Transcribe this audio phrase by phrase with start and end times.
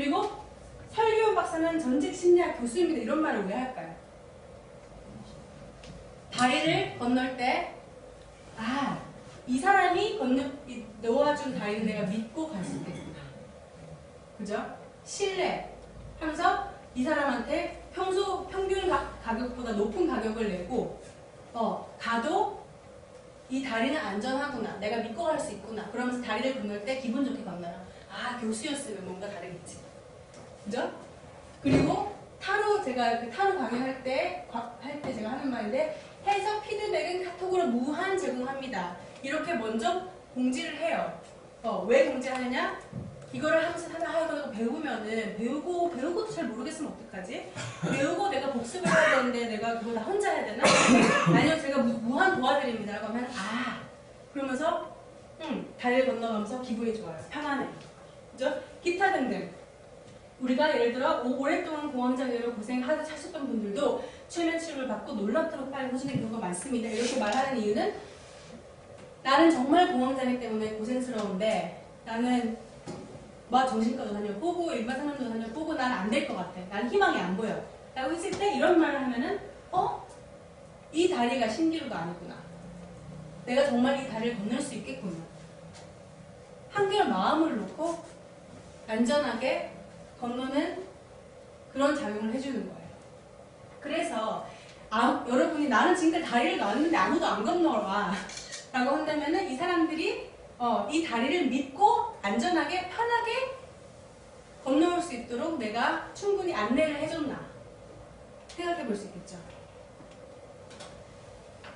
[0.00, 0.30] 그리고
[0.90, 3.02] 설기훈 박사는 전직 심리학 교수입니다.
[3.02, 3.94] 이런 말을 왜 할까요?
[6.32, 7.74] 다리를 건널 때,
[8.56, 8.98] 아,
[9.46, 13.18] 이 사람이 건너, 이- 놓아준 다리는 내가 믿고 갈 수 있겠구나.
[14.38, 14.74] 그죠?
[15.04, 15.70] 신뢰
[16.18, 20.98] 하면서 이 사람한테 평소 평균 가, 가격보다 높은 가격을 내고,
[21.52, 22.64] 어, 가도
[23.50, 24.78] 이 다리는 안전하구나.
[24.78, 25.90] 내가 믿고 갈 수 있구나.
[25.90, 27.84] 그러면서 다리를 건널 때 기분 좋게 건너요.
[28.10, 29.89] 아, 교수였으면 뭔가 다르겠지.
[30.64, 30.90] 그죠?
[31.62, 37.66] 그리고 타로 제가 그 타로 강의할 때 할 때 제가 하는 말인데 해석 피드백은 카톡으로
[37.68, 38.96] 무한 제공합니다.
[39.22, 40.02] 이렇게 먼저
[40.34, 41.20] 공지를 해요.
[41.62, 42.78] 어, 왜 공지하느냐?
[43.32, 47.52] 이거를 하면서 하나 하고 배우면은 배우고 배우고도 잘 모르겠으면 어떡하지?
[47.92, 50.64] 배우고 내가 복습을 해야 되는데 내가 그거 다 혼자 해야 되나?
[51.36, 53.00] 아니요 제가 무, 무한 도와드립니다.
[53.00, 53.80] 그러면 아
[54.32, 54.96] 그러면서
[55.40, 57.16] 음 다리를 건너가면서 기분이 좋아요.
[57.30, 57.66] 편안해.
[58.32, 58.60] 그죠?
[58.82, 59.50] 기타 등등.
[60.40, 66.38] 우리가 예를 들어 오- 오랫동안 공황장애로 고생하셨던 분들도 최면 치료를 받고 놀랍도록 빨리 호전된 경우가
[66.38, 66.88] 많습니다.
[66.88, 67.94] 이렇게 말하는 이유는
[69.22, 72.56] 나는 정말 공황장애 때문에 고생스러운데 나는
[73.48, 76.60] 뭐 정신과도 다녀보고 일반 상담도 다녀보고 난 안 될 것 같아.
[76.70, 77.62] 난 희망이 안 보여.
[77.94, 79.38] 라고 했을 때 이런 말을 하면은
[79.72, 80.06] 어?
[80.92, 82.36] 이 다리가 신기루가 아니구나.
[83.44, 85.16] 내가 정말 이 다리를 건널 수 있겠구나.
[86.70, 87.98] 한결 마음을 놓고
[88.86, 89.72] 안전하게
[90.20, 90.84] 건너는
[91.72, 92.90] 그런 작용을 해주는 거예요.
[93.80, 94.46] 그래서
[94.90, 98.12] 아, 여러분이 나는 지금까지 다리를 놨는데 아무도 안 건너와
[98.72, 103.56] 라고 한다면은 이 사람들이 어, 이 다리를 믿고 안전하게 편하게
[104.64, 107.48] 건너올 수 있도록 내가 충분히 안내를 해줬나
[108.48, 109.36] 생각해 볼 수 있겠죠.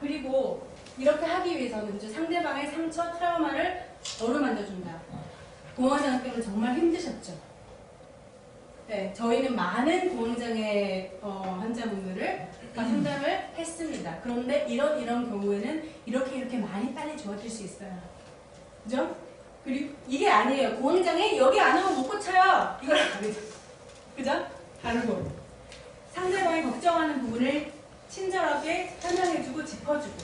[0.00, 3.90] 그리고 이렇게 하기 위해서는 이제 상대방의 상처, 트라우마를
[4.22, 4.98] 어루만져준다.
[6.22, 7.49] 때문에 정말 힘드셨죠.
[8.90, 14.18] 네, 저희는 많은 공황장애 어, 환자분들을 상담을 했습니다.
[14.20, 17.96] 그런데 이런 이런 경우에는 이렇게 이렇게 많이 빨리 좋아질 수 있어요.
[18.82, 19.14] 그죠?
[19.62, 20.74] 그리고 이게 아니에요.
[20.78, 22.80] 공황장애 여기 안 오면 못 고쳐요.
[22.82, 23.40] 이거랑 다르죠.
[24.16, 24.46] 그죠?
[24.82, 25.30] 다르고
[26.12, 27.70] 상대방이 걱정하는 부분을
[28.08, 30.16] 친절하게 설명해주고 짚어주고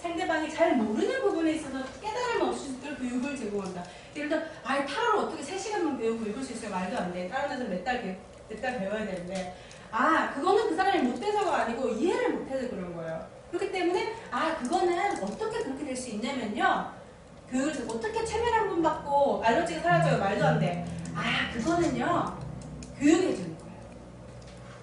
[0.00, 2.08] 상대방이 잘 모르는 부분에 있어서 깨
[2.54, 3.82] 수 있도록 교육을 제공한다.
[4.16, 6.70] 예를 들어, 아, 타로를 어떻게 3시간만 배우고 읽을 수 있어요?
[6.70, 7.28] 말도 안 돼.
[7.28, 9.56] 다른 데서 몇 달, 몇 달 배워야 되는데.
[9.90, 13.26] 아, 그거는 그 사람이 못해서가 아니고 이해를 못해서 그런 거예요.
[13.50, 16.92] 그렇기 때문에, 아, 그거는 어떻게 그렇게 될 수 있냐면요.
[17.48, 20.18] 그, 어떻게 체면 한 번 받고 알러지가 사라져요?
[20.18, 20.84] 말도 안 돼.
[21.14, 22.38] 아, 그거는요.
[22.98, 23.74] 교육해 주는 거예요.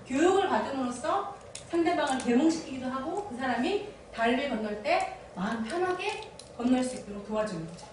[0.07, 1.35] 교육을 받음으로써
[1.69, 6.21] 상대방을 계몽시키기도 하고 그 사람이 다리를 건널 때 마음 편하게
[6.57, 7.85] 건널 수 있도록 도와주는 거죠.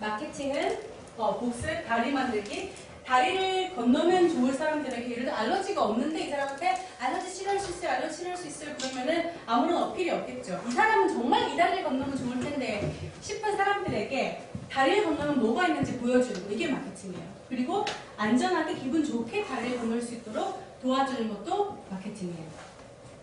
[0.00, 0.78] 마케팅은
[1.16, 2.72] 어, 복습, 다리 만들기.
[3.10, 8.18] 다리를 건너면 좋을 사람들에게 예를 들어 알러지가 없는데 이 사람한테 알러지 치료할 수 있어요, 알러지
[8.18, 10.62] 치료할 수 있어요 그러면은 아무런 어필이 없겠죠.
[10.68, 16.46] 이 사람은 정말 이 다리를 건너면 좋을 텐데 싶은 사람들에게 다리를 건너면 뭐가 있는지 보여주는
[16.46, 17.24] 거 이게 마케팅이에요.
[17.48, 17.84] 그리고
[18.16, 22.46] 안전하게 기분 좋게 다리를 건널 수 있도록 도와주는 것도 마케팅이에요.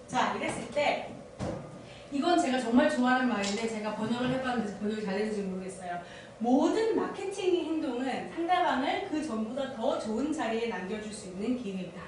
[0.09, 1.13] 자, 이랬을 때
[2.11, 5.99] 이건 제가 정말 좋아하는 말인데 제가 번역을 해봤는데 번역이 잘 되는지 모르겠어요.
[6.39, 12.01] 모든 마케팅 행동은 상대방을 그 전보다 더 좋은 자리에 남겨줄 수 있는 기회이다.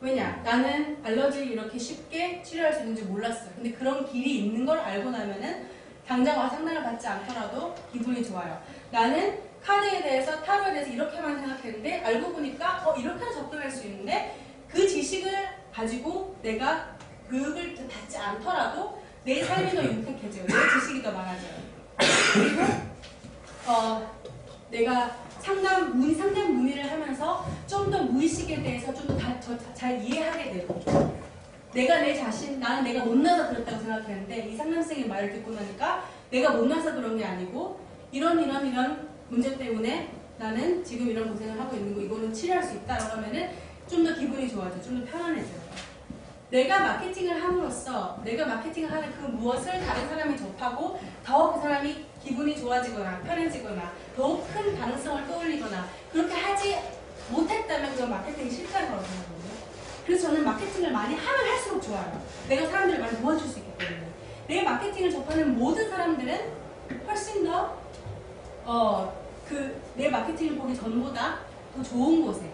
[0.00, 0.40] 왜냐?
[0.42, 3.50] 나는 알러지를 이렇게 쉽게 치료할 수 있는지 몰랐어요.
[3.54, 5.68] 근데 그런 길이 있는 걸 알고 나면은
[6.06, 8.60] 당장 와 상담을 받지 않더라도 기분이 좋아요.
[8.90, 14.36] 나는 카드에 대해서 타로에 대해서 이렇게만 생각했는데 알고 보니까 어 이렇게 접근할 수 있는데
[14.68, 15.30] 그 지식을
[15.70, 16.96] 가지고 내가
[17.30, 20.46] 교육을 받지 않더라도 내 삶이 더 윤택해져요.
[20.46, 21.52] 내 지식이 더 많아져요.
[22.34, 22.62] 그리고
[23.66, 24.10] 어,
[24.70, 31.16] 내가 상담 문의 상담 문의를 하면서 좀 더 무의식에 대해서 좀 더잘 이해하게 되고
[31.72, 36.94] 내가 내 자신 나는 내가 못나서 그렇다고 생각했는데 이 상담생의 말을 듣고 나니까 내가 못나서
[36.94, 37.80] 그런 게 아니고
[38.12, 42.74] 이런 이런 이런 문제 때문에 나는 지금 이런 고생을 하고 있는 거 이거는 치료할 수
[42.76, 43.50] 있다라고 하면은
[43.88, 45.89] 좀 더 기분이 좋아져 좀 더 편안해져요.
[46.50, 52.58] 내가 마케팅을 함으로써 내가 마케팅을 하는 그 무엇을 다른 사람이 접하고 더 그 사람이 기분이
[52.58, 56.78] 좋아지거나 편해지거나 더큰 가능성을 떠올리거나 그렇게 하지
[57.30, 59.50] 못했다면 그건 마케팅이 실패한 거라고 생각하거든요.
[60.04, 62.20] 그래서 저는 마케팅을 많이 하면 할수록 좋아요.
[62.48, 64.06] 내가 사람들을 많이 도와줄 수 있기 때문에.
[64.48, 66.52] 내 마케팅을 접하는 모든 사람들은
[67.06, 67.78] 훨씬 더,
[68.64, 69.14] 어,
[69.48, 71.38] 그, 내 마케팅을 보기 전보다
[71.76, 72.50] 더 좋은 곳에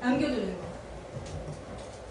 [0.00, 0.73] 남겨두는 거.